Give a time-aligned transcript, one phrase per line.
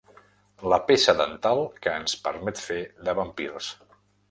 [0.71, 3.73] La peça dental que ens permet fer de vampirs.